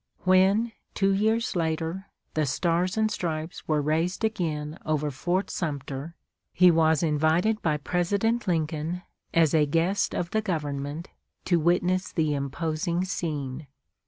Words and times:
When 0.23 0.71
two 0.95 1.13
years 1.13 1.55
later 1.55 2.07
the 2.33 2.47
stars 2.47 2.97
and 2.97 3.11
stripes 3.11 3.67
were 3.67 3.83
raised 3.83 4.23
again 4.25 4.79
over 4.83 5.11
Fort 5.11 5.51
Sumter, 5.51 6.15
he 6.51 6.71
was 6.71 7.03
invited 7.03 7.61
by 7.61 7.77
President 7.77 8.47
Lincoln, 8.47 9.03
as 9.31 9.53
a 9.53 9.67
guest 9.67 10.15
of 10.15 10.31
the 10.31 10.41
government, 10.41 11.09
to 11.45 11.59
witness 11.59 12.11
the 12.11 12.33
imposing 12.33 13.05
scene. 13.05 13.67